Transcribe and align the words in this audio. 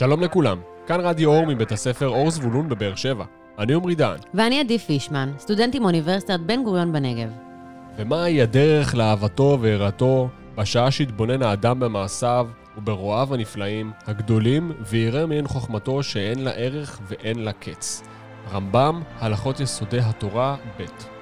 שלום 0.00 0.20
לכולם, 0.20 0.60
כאן 0.86 1.00
רדיו 1.00 1.30
אור 1.30 1.46
מבית 1.46 1.72
הספר 1.72 2.08
אור 2.08 2.30
זבולון 2.30 2.68
בבאר 2.68 2.94
שבע. 2.94 3.24
אני 3.58 3.74
עמרי 3.74 3.94
דהן. 3.94 4.18
ואני 4.34 4.60
עדי 4.60 4.78
פישמן, 4.78 5.32
סטודנטים 5.38 5.82
מאוניברסיטת 5.82 6.40
בן 6.40 6.64
גוריון 6.64 6.92
בנגב. 6.92 7.28
ומהי 7.96 8.42
הדרך 8.42 8.94
לאהבתו 8.94 9.58
ויראתו 9.60 10.28
בשעה 10.54 10.90
שהתבונן 10.90 11.42
האדם 11.42 11.80
במעשיו 11.80 12.46
וברואיו 12.76 13.34
הנפלאים, 13.34 13.92
הגדולים, 14.06 14.72
ויראה 14.88 15.26
מעין 15.26 15.48
חוכמתו 15.48 16.02
שאין 16.02 16.44
לה 16.44 16.50
ערך 16.50 17.00
ואין 17.08 17.38
לה 17.38 17.52
קץ. 17.52 18.02
רמב"ם, 18.52 19.02
הלכות 19.18 19.60
יסודי 19.60 20.00
התורה, 20.00 20.56
ב' 20.78 21.19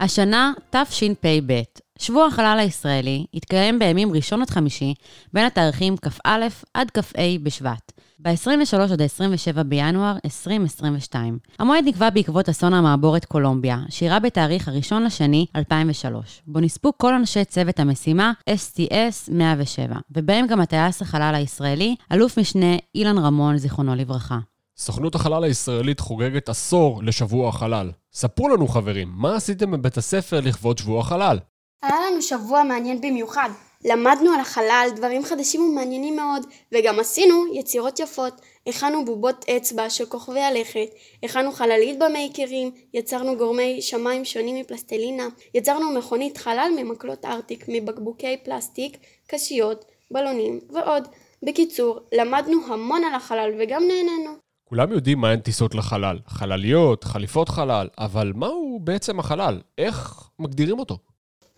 השנה 0.00 0.52
תשפ"ב, 0.70 1.60
שבוע 1.98 2.26
החלל 2.26 2.56
הישראלי, 2.60 3.26
התקיים 3.34 3.78
בימים 3.78 4.12
ראשון 4.12 4.42
עד 4.42 4.50
חמישי, 4.50 4.94
בין 5.32 5.46
התאריכים 5.46 5.96
כ"א 5.96 6.46
עד 6.74 6.90
כ"ה 6.90 7.22
בשבט, 7.42 7.92
ב-23 8.18 8.92
עד 8.92 9.02
27 9.02 9.62
בינואר 9.62 10.16
2022. 10.24 11.38
המועד 11.58 11.84
נקבע 11.86 12.10
בעקבות 12.10 12.48
אסון 12.48 12.74
המעבורת 12.74 13.24
קולומביה, 13.24 13.78
שאירע 13.88 14.18
בתאריך 14.18 14.68
הראשון 14.68 15.04
לשני 15.04 15.46
2003, 15.56 16.42
בו 16.46 16.60
נספו 16.60 16.92
כל 16.98 17.14
אנשי 17.14 17.44
צוות 17.44 17.80
המשימה 17.80 18.32
STS-107, 18.50 19.96
ובהם 20.10 20.46
גם 20.46 20.60
הטייס 20.60 21.02
החלל 21.02 21.34
הישראלי, 21.34 21.96
אלוף 22.12 22.38
משנה 22.38 22.76
אילן 22.94 23.18
רמון, 23.18 23.56
זיכרונו 23.56 23.94
לברכה. 23.94 24.38
סוכנות 24.78 25.14
החלל 25.14 25.44
הישראלית 25.44 26.00
חוגגת 26.00 26.48
עשור 26.48 27.02
לשבוע 27.02 27.48
החלל. 27.48 27.90
ספרו 28.12 28.48
לנו 28.48 28.68
חברים, 28.68 29.08
מה 29.16 29.36
עשיתם 29.36 29.70
בבית 29.70 29.96
הספר 29.96 30.40
לכבוד 30.40 30.78
שבוע 30.78 31.00
החלל? 31.00 31.38
היה 31.82 31.96
לנו 32.10 32.22
שבוע 32.22 32.62
מעניין 32.62 33.00
במיוחד. 33.00 33.50
למדנו 33.84 34.30
על 34.30 34.40
החלל 34.40 34.88
דברים 34.96 35.24
חדשים 35.24 35.60
ומעניינים 35.60 36.16
מאוד, 36.16 36.46
וגם 36.72 37.00
עשינו 37.00 37.44
יצירות 37.54 38.00
יפות. 38.00 38.40
הכנו 38.66 39.04
בובות 39.04 39.44
אצבע 39.48 39.90
של 39.90 40.06
כוכבי 40.06 40.40
הלכת, 40.40 40.88
הכנו 41.22 41.52
חללית 41.52 41.98
במייקרים, 41.98 42.70
יצרנו 42.94 43.36
גורמי 43.36 43.82
שמיים 43.82 44.24
שונים 44.24 44.56
מפלסטלינה, 44.56 45.28
יצרנו 45.54 45.92
מכונית 45.92 46.38
חלל 46.38 46.70
ממקלות 46.76 47.24
ארטיק, 47.24 47.64
מבקבוקי 47.68 48.36
פלסטיק, 48.44 48.96
קשיות, 49.26 49.84
בלונים 50.10 50.60
ועוד. 50.70 51.08
בקיצור, 51.42 52.00
למדנו 52.12 52.58
המון 52.66 53.04
על 53.04 53.14
החלל 53.14 53.50
וגם 53.58 53.82
נהנינו. 53.82 54.45
כולם 54.68 54.92
יודעים 54.92 55.20
מהן 55.20 55.40
טיסות 55.40 55.74
לחלל, 55.74 56.18
חלליות, 56.26 57.04
חליפות 57.04 57.48
חלל, 57.48 57.88
אבל 57.98 58.32
מהו 58.34 58.80
בעצם 58.84 59.20
החלל? 59.20 59.60
איך 59.78 60.28
מגדירים 60.38 60.78
אותו? 60.78 60.98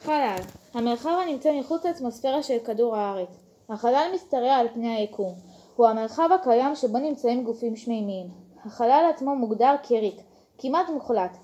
חלל 0.05 0.37
המרחב 0.75 1.11
הנמצא 1.27 1.51
מחוץ 1.61 1.87
לאטמוספירה 1.87 2.43
של 2.43 2.57
כדור 2.67 2.97
הארץ. 2.97 3.29
החלל 3.71 4.07
משתרע 4.15 4.53
על 4.55 4.67
פני 4.75 4.89
היקום. 4.89 5.35
הוא 5.77 5.87
המרחב 5.87 6.29
הקיים 6.35 6.77
שבו 6.77 6.99
נמצאים 6.99 7.45
גופים 7.45 7.77
שמימיים. 7.77 8.27
החלל 8.65 9.05
עצמו 9.15 9.37
מוגדר 9.37 9.75
כריק, 9.83 10.17
כמעט 10.59 10.89
מוחלט, 10.89 11.37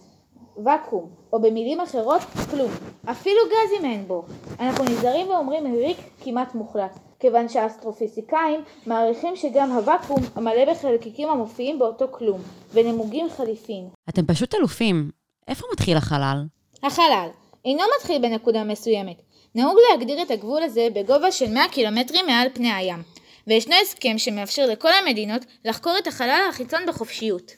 ואקום, 0.65 1.11
או 1.33 1.43
במילים 1.43 1.81
אחרות, 1.81 2.23
כלום. 2.51 2.71
אפילו 3.11 3.41
גזים 3.47 3.91
אין 3.91 4.07
בו. 4.07 4.25
אנחנו 4.61 4.85
נזהרים 4.85 5.29
ואומרים 5.29 5.75
ריק 5.77 5.99
כמעט 6.21 6.55
מוחלט, 6.55 6.99
כיוון 7.25 7.49
שהאסטרופיזיקאים 7.49 8.61
מעריכים 8.87 9.37
שגם 9.37 9.73
הוואקום 9.73 10.23
המלא 10.35 10.73
בחלקיקים 10.73 11.29
המופיעים 11.29 11.79
באותו 11.79 12.07
כלום, 12.11 12.41
ונמוגים 12.73 13.27
חליפין. 13.37 13.89
אתם 14.09 14.27
פשוט 14.27 14.55
אלופים. 14.55 15.11
איפה 15.49 15.67
מתחיל 15.73 15.97
החלל? 15.97 16.45
החלל 16.83 17.29
אינו 17.65 17.83
מתחיל 17.99 18.23
בנקודה 18.23 18.65
מסוימת. 18.65 19.23
נהוג 19.55 19.77
להגדיר 19.91 20.23
את 20.23 20.31
הגבול 20.31 20.63
הזה 20.63 20.89
בגובה 20.95 21.33
של 21.33 21.51
100 21.51 21.69
קילומטרים 21.69 22.27
מעל 22.27 22.49
פני 22.55 22.73
הים, 22.73 23.03
וישנו 23.47 23.75
הסכם 23.83 24.19
שמאפשר 24.19 24.67
לכל 24.67 24.91
המדינות 25.03 25.45
לחקור 25.65 25.93
את 25.99 26.07
החלל 26.07 26.47
החיצון 26.51 26.81
בחופשיות. 26.89 27.53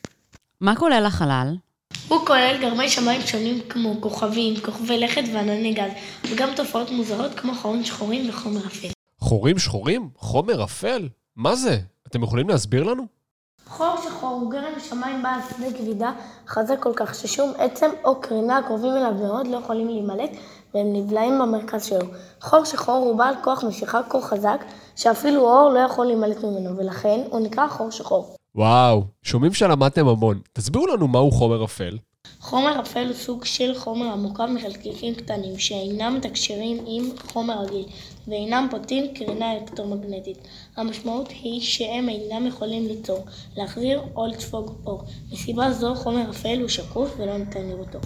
מה 0.60 0.76
כולל 0.76 1.04
החלל? 1.06 1.54
הוא 2.08 2.26
כולל 2.26 2.56
גרמי 2.60 2.88
שמיים 2.88 3.20
שונים 3.20 3.60
כמו 3.68 4.00
כוכבים, 4.00 4.54
כוכבי 4.64 4.98
לכת 4.98 5.22
וענני 5.32 5.74
גז, 5.74 5.90
וגם 6.24 6.48
תופעות 6.56 6.90
מוזרות 6.90 7.34
כמו 7.34 7.54
חורים 7.54 7.84
שחורים 7.84 8.28
וחומר 8.28 8.66
אפל. 8.66 8.95
חורים 9.28 9.58
שחורים? 9.58 10.08
חומר 10.16 10.64
אפל? 10.64 11.08
מה 11.36 11.56
זה? 11.56 11.78
אתם 12.06 12.22
יכולים 12.22 12.48
להסביר 12.48 12.82
לנו? 12.82 13.02
חור 13.66 13.96
שחור 14.04 14.30
הוא 14.30 14.50
גרם 14.50 14.80
שמיים 14.88 15.22
בעל 15.22 15.40
שדה 15.50 15.78
כבידה 15.78 16.12
חזק 16.48 16.82
כל 16.82 16.92
כך 16.96 17.14
ששום 17.14 17.52
עצם 17.58 17.86
או 18.04 18.20
קרינה 18.20 18.58
הקרובים 18.58 18.92
אליו 18.96 19.12
מאוד 19.14 19.46
לא 19.46 19.56
יכולים 19.56 19.88
להימלט 19.88 20.30
והם 20.74 20.92
נבלעים 20.92 21.38
במרכז 21.38 21.84
שלו. 21.84 22.06
חור 22.40 22.64
שחור 22.64 22.96
הוא 22.96 23.18
בעל 23.18 23.34
כוח 23.44 23.64
משיכה 23.64 24.00
כה 24.10 24.20
חזק 24.20 24.64
שאפילו 24.96 25.40
אור 25.40 25.70
לא 25.74 25.78
יכול 25.78 26.06
להימלט 26.06 26.44
ממנו 26.44 26.76
ולכן 26.76 27.20
הוא 27.30 27.40
נקרא 27.40 27.68
חור 27.68 27.90
שחור. 27.90 28.36
וואו, 28.54 29.04
שומעים 29.22 29.54
שלמדתם 29.54 30.08
המון. 30.08 30.40
תסבירו 30.52 30.86
לנו 30.86 31.08
מהו 31.08 31.30
חומר 31.30 31.64
אפל. 31.64 31.98
חומר 32.40 32.80
אפל 32.80 33.06
הוא 33.06 33.14
סוג 33.14 33.44
של 33.44 33.78
חומר 33.78 34.06
המורכב 34.06 34.46
מחלקיקים 34.46 35.14
קטנים 35.14 35.58
שאינם 35.58 36.14
מתקשרים 36.14 36.84
עם 36.86 37.04
חומר 37.32 37.62
רגיל 37.62 37.84
ואינם 38.28 38.68
פולטים 38.70 39.14
קרינה 39.14 39.52
אלקטרומגנטית. 39.52 40.38
המשמעות 40.76 41.28
היא 41.30 41.60
שהם 41.60 42.08
אינם 42.08 42.46
יכולים 42.46 42.86
ליצור, 42.86 43.24
להחזיר 43.56 44.02
או 44.16 44.26
לספוג 44.26 44.80
אור. 44.86 45.02
מסיבה 45.32 45.72
זו 45.72 45.94
חומר 45.94 46.30
אפל 46.30 46.60
הוא 46.60 46.68
שקוף 46.68 47.14
ולא 47.18 47.38
ניתן 47.38 47.68
לראותו. 47.68 47.98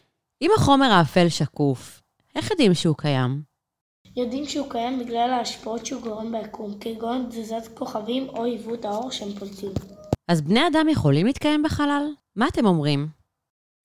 אם 0.43 0.51
החומר 0.57 0.93
האפל 0.93 1.29
שקוף, 1.29 2.03
איך 2.35 2.51
יודעים 2.51 2.75
שהוא 2.75 2.97
קיים? 2.99 3.43
יודעים 4.17 4.47
שהוא 4.47 4.71
קיים 4.71 4.99
בגלל 4.99 5.31
ההשפעות 5.31 5.87
שהוא 5.87 6.03
גורם 6.03 6.33
ביקום, 6.33 6.75
כגון 6.81 7.27
תזוזת 7.31 7.69
כוכבים 7.75 8.29
או 8.29 8.45
עיוות 8.45 8.85
האור 8.85 9.11
שהם 9.11 9.33
פולטים. 9.33 9.71
אז 10.29 10.41
בני 10.41 10.61
אדם 10.67 10.89
יכולים 10.89 11.27
להתקיים 11.27 11.63
בחלל? 11.63 12.07
מה 12.37 12.49
אתם 12.49 12.67
אומרים? 12.67 13.20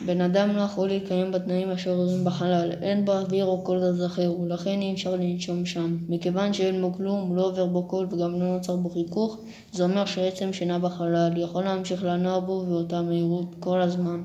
בן 0.01 0.21
אדם 0.21 0.55
לא 0.55 0.61
יכול 0.61 0.87
להתקיים 0.87 1.31
בתנאים 1.31 1.69
השוררים 1.69 2.23
בחלל, 2.23 2.71
אין 2.81 3.05
בו 3.05 3.11
אוויר 3.11 3.45
או 3.45 3.63
כל 3.63 3.79
גז 3.79 4.05
אחר, 4.05 4.39
ולכן 4.39 4.81
אי 4.81 4.93
אפשר 4.93 5.15
לנשום 5.15 5.65
שם. 5.65 5.97
מכיוון 6.09 6.53
שאין 6.53 6.81
בו 6.81 6.93
כלום, 6.93 7.35
לא 7.35 7.45
עובר 7.45 7.65
בו 7.65 7.83
קול 7.87 8.07
וגם 8.11 8.39
לא 8.39 8.53
נוצר 8.53 8.75
בו 8.75 8.89
חיכוך, 8.89 9.37
זה 9.71 9.83
אומר 9.83 10.05
שעצם 10.05 10.53
שנע 10.53 10.77
בחלל 10.77 11.31
יכול 11.37 11.63
להמשיך 11.63 12.03
לנוע 12.03 12.39
בו 12.39 12.65
באותה 12.65 13.01
מהירות 13.01 13.55
כל 13.59 13.81
הזמן. 13.81 14.21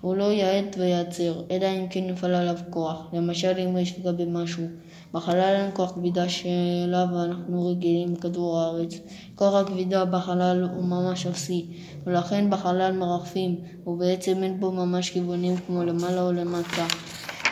הוא 0.00 0.16
לא 0.16 0.32
יעט 0.32 0.76
ויעצר, 0.78 1.42
אלא 1.50 1.66
אם 1.66 1.86
כן 1.90 2.04
יפעל 2.04 2.34
עליו 2.34 2.56
כוח, 2.70 3.08
למשל 3.12 3.58
אם 3.58 3.68
הוא 3.68 3.78
יפגע 3.78 4.12
במשהו. 4.12 4.64
בחלל 5.12 5.54
אין 5.56 5.70
כוח 5.74 5.92
כבידה 5.92 6.28
שאליו 6.28 7.06
אנחנו 7.24 7.70
רגילים 7.70 8.14
בכדור 8.14 8.60
הארץ. 8.60 9.00
כוח 9.34 9.54
הכבידה 9.54 10.04
בחלל 10.04 10.68
הוא 10.74 10.84
ממש 10.84 11.26
אפסי, 11.26 11.66
ולכן 12.06 12.50
בחלל 12.50 12.92
מרחפים, 12.92 13.56
ובעצם 13.86 14.42
אין 14.42 14.60
בו 14.60 14.72
ממש 14.72 15.10
כיוונים 15.10 15.56
כמו 15.66 15.84
למעלה 15.84 16.22
או 16.22 16.32
למטה. 16.32 16.86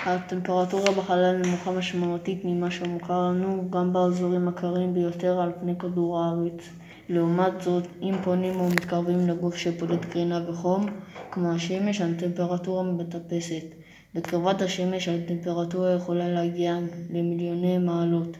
הטמפרטורה 0.06 0.92
בחלל 0.92 1.36
נמוכה 1.44 1.70
משמעותית 1.70 2.44
ממה 2.44 2.70
שמוכר 2.70 3.20
לנו 3.20 3.70
גם 3.70 3.92
באזורים 3.92 4.48
הקרים 4.48 4.94
ביותר 4.94 5.40
על 5.40 5.52
פני 5.60 5.78
כדור 5.78 6.20
הארץ. 6.20 6.68
לעומת 7.08 7.52
זאת, 7.60 7.84
אם 8.02 8.14
פונים 8.24 8.60
או 8.60 8.68
מתקרבים 8.68 9.28
לגוף 9.28 9.56
שפולט 9.56 10.04
קרינה 10.04 10.40
וחום, 10.50 10.86
כמו 11.34 11.52
השמש, 11.52 12.00
הטמפרטורה 12.00 12.82
מטפסת. 12.82 13.64
בקרבת 14.14 14.62
השמש 14.62 15.08
הטמפרטורה 15.08 15.92
יכולה 15.94 16.28
להגיע 16.28 16.78
למיליוני 17.10 17.78
מעלות. 17.78 18.36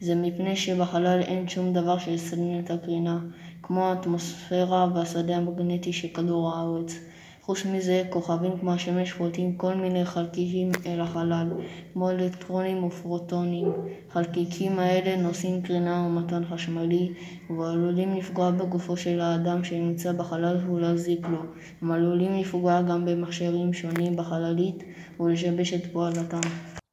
זה 0.00 0.14
מפני 0.14 0.56
שבחלל 0.56 1.20
אין 1.22 1.48
שום 1.48 1.72
דבר 1.72 1.98
שיסנן 1.98 2.60
את 2.60 2.70
הקרינה, 2.70 3.18
כמו 3.62 3.84
האטמוספירה 3.84 4.88
והשדה 4.94 5.36
המגנטי 5.36 5.92
של 5.92 6.08
כדור 6.08 6.54
הארץ. 6.54 6.94
חוץ 7.42 7.66
מזה, 7.66 8.02
כוכבים 8.10 8.58
כמו 8.60 8.72
השמש 8.72 9.12
פולטים 9.12 9.56
כל 9.56 9.74
מיני 9.74 10.04
חלקיקים 10.04 10.70
אל 10.86 11.00
החלל, 11.00 11.48
כמו 11.92 12.10
אלקטרונים 12.10 12.84
ופרוטונים. 12.84 13.72
חלקיקים 14.10 14.78
האלה 14.78 15.22
נושאים 15.22 15.62
קרינה 15.62 16.06
ומתן 16.06 16.42
חשמלי, 16.44 17.12
ועלולים 17.50 18.16
לפגוע 18.16 18.50
בגופו 18.50 18.96
של 18.96 19.20
האדם 19.20 19.64
שנמצא 19.64 20.12
בחלל 20.12 20.70
ולהזיק 20.70 21.26
לו. 21.28 21.38
הם 21.82 21.90
עלולים 21.90 22.40
לפגוע 22.40 22.82
גם 22.82 23.04
במכשירים 23.04 23.72
שונים 23.72 24.16
בחללית 24.16 24.84
ולשבש 25.20 25.74
את 25.74 25.92
פועלתם. 25.92 26.40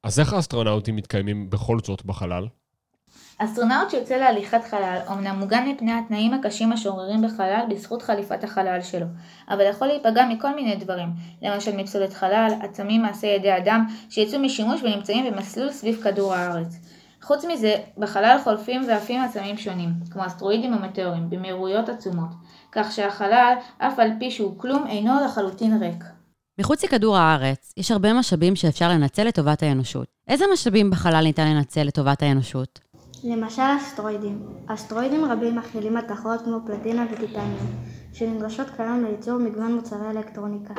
אז 0.03 0.19
איך 0.19 0.33
האסטרונאוטים 0.33 0.95
מתקיימים 0.95 1.49
בכל 1.49 1.77
זאת 1.83 2.05
בחלל? 2.05 2.47
אסטרונאוט 3.39 3.89
שיוצא 3.89 4.16
להליכת 4.16 4.62
חלל 4.69 5.00
אומנם 5.07 5.39
מוגן 5.39 5.68
מפני 5.68 5.92
התנאים 5.92 6.34
הקשים 6.34 6.72
השוררים 6.72 7.22
בחלל 7.22 7.66
בזכות 7.69 8.01
חליפת 8.01 8.44
החלל 8.44 8.81
שלו, 8.81 9.06
אבל 9.50 9.62
יכול 9.69 9.88
להיפגע 9.88 10.25
מכל 10.30 10.56
מיני 10.56 10.75
דברים, 10.75 11.10
למשל 11.42 11.78
מפסולת 11.78 12.13
חלל, 12.13 12.54
עצמים 12.62 13.01
מעשי 13.01 13.28
ידי 13.28 13.57
אדם 13.57 13.86
שיצאו 14.10 14.39
משימוש 14.39 14.84
ונמצאים 14.84 15.25
במסלול 15.25 15.72
סביב 15.72 16.01
כדור 16.04 16.34
הארץ. 16.34 16.80
חוץ 17.22 17.45
מזה, 17.45 17.75
בחלל 17.98 18.38
חולפים 18.44 18.81
ועפים 18.88 19.22
עצמים 19.22 19.57
שונים, 19.57 19.90
כמו 20.12 20.25
אסטרואידים 20.25 20.74
ומטאורים, 20.74 21.30
במהירויות 21.30 21.90
עצומות, 21.90 22.30
כך 22.72 22.92
שהחלל, 22.92 23.54
אף 23.78 24.00
על 24.00 24.12
פי 24.19 24.31
שהוא 24.31 24.60
כלום, 24.60 24.88
אינו 24.88 25.13
לחלוטין 25.25 25.83
ריק. 25.83 26.04
מחוץ 26.60 26.83
לכדור 26.83 27.18
הארץ, 27.18 27.74
יש 27.78 27.92
הרבה 27.92 28.13
משאבים 28.13 28.56
שאפשר 28.56 28.90
לנצל 28.90 29.24
לטובת 29.24 29.63
האנושות. 29.63 30.07
איזה 30.28 30.45
משאבים 30.54 30.90
בחלל 30.92 31.24
ניתן 31.24 31.48
לנצל 31.48 31.83
לטובת 31.83 32.24
האנושות? 32.24 32.80
למשל 33.24 33.62
אסטרואידים. 33.78 34.48
אסטרואידים 34.68 35.25
רבים 35.25 35.56
מכילים 35.56 35.94
מתכות 35.94 36.42
כמו 36.42 36.58
פלטינה 36.66 37.06
וטיטניום, 37.12 37.68
שנדרשות 38.14 38.68
כיום 38.69 39.04
לייצור 39.04 39.38
מגוון 39.38 39.75
מוצרי 39.75 40.10
אלקטרוניקה. 40.10 40.74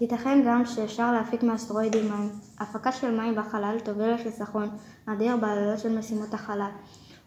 ייתכן 0.00 0.42
גם 0.46 0.66
שאפשר 0.66 1.12
להפיק 1.12 1.42
מאסטרואידים 1.42 2.10
מים. 2.10 2.30
הפקה 2.60 2.92
של 2.92 3.16
מים 3.16 3.34
בחלל 3.34 3.76
תוביל 3.84 4.14
לחיסכון 4.14 4.68
אדיר 5.06 5.36
בעלויות 5.36 5.78
של 5.78 5.98
משימות 5.98 6.34
החלל. 6.34 6.70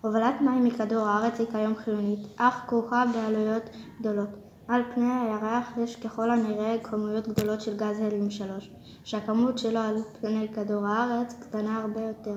הובלת 0.02 0.42
מים 0.42 0.64
מכדור 0.64 1.08
הארץ 1.08 1.40
היא 1.40 1.48
כיום 1.52 1.76
חיונית, 1.76 2.20
אך 2.38 2.64
כרוכה 2.68 3.04
בעלויות 3.14 3.64
גדולות. 4.00 4.30
על 4.68 4.82
פני 4.96 5.12
הירח 5.12 5.78
יש 5.78 5.96
ככל 5.96 6.32
הנראה 6.32 6.76
כמויות 6.84 7.28
גדולות 7.28 7.62
של 7.62 7.78
גז 7.78 8.00
הליום 8.00 8.30
3, 8.30 8.72
שהכמות 9.04 9.58
שלו 9.58 9.80
על 9.80 9.96
פני 10.22 10.48
כדור 10.54 10.88
הארץ 10.88 11.36
קטנה 11.40 11.82
הרבה 11.82 12.02
יותר. 12.02 12.36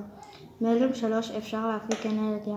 מהליום 0.62 0.94
3 0.94 1.30
אפשר 1.30 1.68
להפיק 1.68 2.06
אנרגיה. 2.06 2.56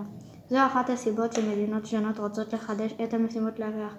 זו 0.50 0.56
אחת 0.66 0.90
הסיבות 0.90 1.32
שמדינות 1.32 1.86
שונות 1.86 2.18
רוצות 2.18 2.52
לחדש 2.52 2.94
את 3.04 3.14
המשימות 3.14 3.58
לירח. 3.58 3.94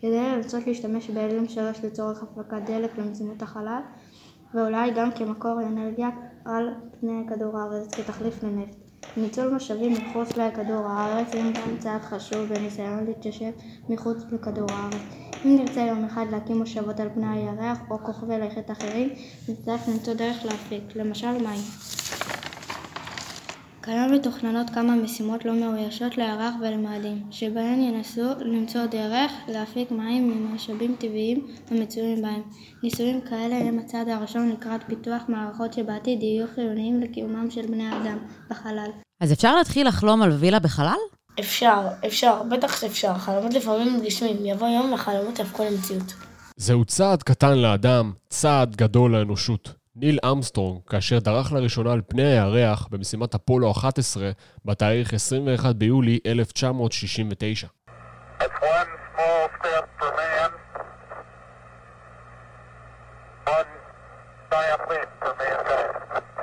כדי 0.00 0.20
לנסות 0.20 0.66
להשתמש 0.66 1.10
בהליום 1.10 1.48
3 1.48 1.84
לצורך 1.84 2.22
הפקת 2.22 2.62
דלק 2.66 2.98
למשימות 2.98 3.42
החלל, 3.42 3.80
ואולי 4.54 4.90
גם 4.90 5.12
כמקור 5.12 5.60
אנרגיה 5.60 6.08
על 6.44 6.68
פני 7.00 7.22
כדור 7.28 7.58
הארץ 7.58 7.94
כתחליף 7.94 8.42
לנפט. 8.42 8.76
ניצול 9.16 9.54
משאבים 9.54 9.92
מחוץ 9.92 10.36
לכדור 10.36 10.86
הארץ 10.86 11.34
הם 11.34 11.52
גם 11.52 11.76
צעד 11.78 12.00
חשוב 12.00 12.48
בניסיון 12.48 13.04
להתיישב 13.04 13.50
מחוץ 13.88 14.18
לכדור 14.32 14.66
הארץ. 14.70 15.02
אם 15.44 15.56
נרצה 15.56 15.80
יום 15.80 16.04
אחד 16.04 16.24
להקים 16.30 16.58
מושבות 16.58 17.00
על 17.00 17.08
פני 17.14 17.26
הירח 17.26 17.78
או 17.90 17.98
כוכבי 17.98 18.38
לכת 18.38 18.70
אחרים, 18.70 19.08
נצטרך 19.48 19.88
למצוא 19.88 20.14
דרך 20.14 20.44
להפיק, 20.44 20.96
למשל 20.96 21.32
מים. 21.32 21.97
כיום 23.88 24.12
מתוכננות 24.12 24.70
כמה 24.70 24.96
משימות 24.96 25.44
לא 25.44 25.54
מאוישות 25.54 26.18
לירח 26.18 26.54
ולמאדים, 26.60 27.22
שבהן 27.30 27.80
ינסו 27.80 28.22
למצוא 28.40 28.86
דרך 28.86 29.32
להפיק 29.48 29.90
מים 29.90 30.30
ממשאבים 30.30 30.96
טבעיים 30.98 31.46
המצויים 31.70 32.22
בהם. 32.22 32.42
ניסויים 32.82 33.20
כאלה 33.20 33.56
הם 33.56 33.78
הצעד 33.78 34.08
הראשון 34.08 34.48
לקראת 34.48 34.80
פיתוח 34.86 35.22
מערכות 35.28 35.72
שבעתיד 35.72 36.22
יהיו 36.22 36.46
חיוניים 36.54 37.00
לקיומם 37.00 37.50
של 37.50 37.66
בני 37.66 37.88
אדם 37.88 38.18
בחלל. 38.50 38.90
אז 39.20 39.32
אפשר 39.32 39.56
להתחיל 39.56 39.88
לחלום 39.88 40.22
על 40.22 40.30
וילה 40.30 40.58
בחלל? 40.58 40.98
אפשר, 41.40 41.88
אפשר, 42.06 42.42
בטח 42.50 42.80
שאפשר. 42.80 43.14
חלומות 43.14 43.54
לפעמים 43.54 43.96
מתגשמים, 43.96 44.46
יבוא 44.46 44.68
יום 44.68 44.92
והחלומות 44.92 45.38
יהפכו 45.38 45.64
למציאות. 45.64 46.14
זהו 46.56 46.84
צעד 46.84 47.22
קטן 47.22 47.58
לאדם, 47.58 48.12
צעד 48.28 48.76
גדול 48.76 49.16
לאנושות. 49.16 49.77
ניל 50.00 50.18
אמסטרונג, 50.32 50.80
כאשר 50.86 51.18
דרך 51.18 51.52
לראשונה 51.52 51.92
על 51.92 52.00
פני 52.08 52.22
הירח 52.22 52.88
במשימת 52.90 53.34
אפולו 53.34 53.70
11 53.70 54.30
בתאריך 54.64 55.12
21 55.12 55.76
ביולי 55.76 56.18
1969. 56.26 57.66
That's 58.38 58.42
one 58.42 58.88
small 59.14 59.48
step 59.58 59.84
for 60.00 60.10
man, 60.18 60.50
one 63.46 63.70
giant 64.50 64.82
leap 64.90 65.08
for 65.22 65.32
mankind. 65.38 66.42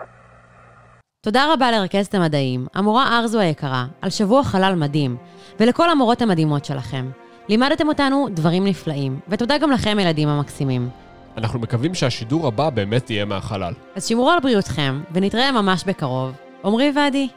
תודה 1.22 1.54
רבה 1.54 1.72
לרכזת 1.72 2.14
המדעים, 2.16 2.68
המורה 2.74 3.20
ארזו 3.20 3.40
היקרה, 3.40 3.86
על 4.02 4.10
שבוע 4.10 4.44
חלל 4.44 4.76
מדהים, 4.76 5.18
ולכל 5.60 5.90
המורות 5.90 6.22
המדהימות 6.22 6.66
שלכם. 6.66 7.10
לימדתם 7.50 7.88
אותנו 7.88 8.28
דברים 8.30 8.66
נפלאים, 8.66 9.20
ותודה 9.30 9.58
גם 9.58 9.72
לכם, 9.72 10.00
ילדים 10.00 10.30
המקסימים. 10.30 11.05
אנחנו 11.38 11.60
מקווים 11.60 11.94
שהשידור 11.94 12.48
הבא 12.48 12.70
באמת 12.70 13.10
יהיה 13.10 13.26
מהחלל. 13.26 13.74
אז 13.96 14.06
שמרו 14.06 14.30
על 14.30 14.40
בריאותכם, 14.40 15.02
ונתראה 15.12 15.52
ממש 15.52 15.84
בקרוב. 15.84 16.32
עמרי 16.66 16.92
ועדי. 16.96 17.28